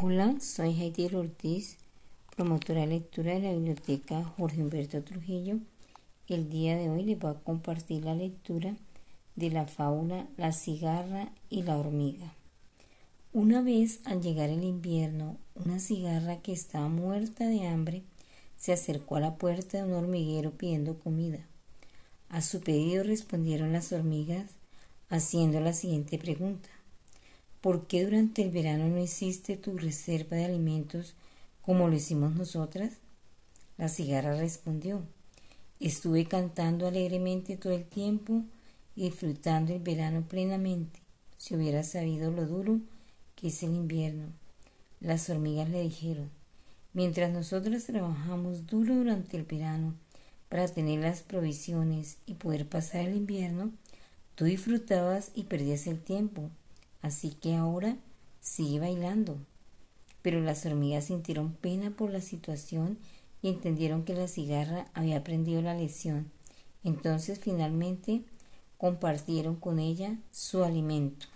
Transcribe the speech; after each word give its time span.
Hola, 0.00 0.34
soy 0.40 0.72
Heidi 0.72 1.14
Ortiz, 1.14 1.78
promotora 2.34 2.80
de 2.80 2.88
lectura 2.88 3.34
de 3.34 3.40
la 3.40 3.52
Biblioteca 3.52 4.24
Jorge 4.24 4.60
Humberto 4.60 5.00
Trujillo. 5.04 5.58
El 6.26 6.50
día 6.50 6.76
de 6.76 6.90
hoy 6.90 7.04
les 7.04 7.16
voy 7.16 7.30
a 7.30 7.38
compartir 7.38 8.04
la 8.04 8.16
lectura 8.16 8.74
de 9.36 9.50
la 9.50 9.66
fábula 9.66 10.26
La 10.36 10.50
cigarra 10.50 11.30
y 11.48 11.62
la 11.62 11.78
hormiga. 11.78 12.34
Una 13.32 13.62
vez, 13.62 14.00
al 14.04 14.20
llegar 14.20 14.50
el 14.50 14.64
invierno, 14.64 15.36
una 15.54 15.78
cigarra 15.78 16.42
que 16.42 16.52
estaba 16.52 16.88
muerta 16.88 17.46
de 17.46 17.68
hambre 17.68 18.02
se 18.56 18.72
acercó 18.72 19.14
a 19.14 19.20
la 19.20 19.36
puerta 19.36 19.78
de 19.78 19.84
un 19.84 19.92
hormiguero 19.92 20.50
pidiendo 20.50 20.98
comida. 20.98 21.38
A 22.30 22.42
su 22.42 22.60
pedido 22.62 23.04
respondieron 23.04 23.72
las 23.72 23.92
hormigas 23.92 24.50
haciendo 25.08 25.60
la 25.60 25.72
siguiente 25.72 26.18
pregunta. 26.18 26.68
¿Por 27.64 27.86
qué 27.86 28.04
durante 28.04 28.42
el 28.42 28.50
verano 28.50 28.88
no 28.88 28.98
hiciste 28.98 29.56
tu 29.56 29.78
reserva 29.78 30.36
de 30.36 30.44
alimentos 30.44 31.14
como 31.62 31.88
lo 31.88 31.94
hicimos 31.94 32.34
nosotras? 32.34 32.92
La 33.78 33.88
cigarra 33.88 34.36
respondió, 34.36 35.02
estuve 35.80 36.26
cantando 36.26 36.86
alegremente 36.86 37.56
todo 37.56 37.72
el 37.72 37.86
tiempo 37.86 38.42
y 38.94 39.04
disfrutando 39.04 39.72
el 39.72 39.80
verano 39.80 40.28
plenamente, 40.28 41.00
si 41.38 41.56
hubiera 41.56 41.84
sabido 41.84 42.30
lo 42.30 42.44
duro 42.44 42.80
que 43.34 43.48
es 43.48 43.62
el 43.62 43.74
invierno. 43.74 44.26
Las 45.00 45.30
hormigas 45.30 45.70
le 45.70 45.80
dijeron, 45.80 46.28
mientras 46.92 47.32
nosotras 47.32 47.84
trabajamos 47.84 48.66
duro 48.66 48.94
durante 48.94 49.38
el 49.38 49.44
verano 49.44 49.94
para 50.50 50.68
tener 50.68 51.00
las 51.00 51.22
provisiones 51.22 52.18
y 52.26 52.34
poder 52.34 52.68
pasar 52.68 53.06
el 53.06 53.16
invierno, 53.16 53.72
tú 54.34 54.44
disfrutabas 54.44 55.30
y 55.34 55.44
perdías 55.44 55.86
el 55.86 55.98
tiempo 55.98 56.50
Así 57.04 57.32
que 57.32 57.54
ahora 57.54 57.98
sigue 58.40 58.80
bailando. 58.80 59.36
Pero 60.22 60.40
las 60.40 60.64
hormigas 60.64 61.04
sintieron 61.04 61.52
pena 61.52 61.90
por 61.90 62.10
la 62.10 62.22
situación 62.22 62.96
y 63.42 63.50
entendieron 63.50 64.06
que 64.06 64.14
la 64.14 64.26
cigarra 64.26 64.86
había 64.94 65.18
aprendido 65.18 65.60
la 65.60 65.74
lección. 65.74 66.30
Entonces 66.82 67.38
finalmente 67.38 68.22
compartieron 68.78 69.54
con 69.54 69.80
ella 69.80 70.16
su 70.30 70.64
alimento. 70.64 71.26